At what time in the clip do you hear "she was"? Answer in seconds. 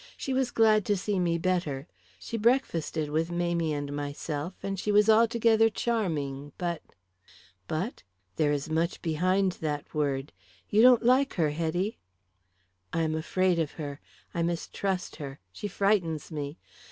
0.17-0.49, 4.79-5.11